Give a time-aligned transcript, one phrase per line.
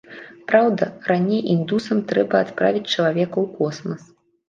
[0.51, 4.01] Праўда, раней індусам трэба адправіць чалавека ў космас.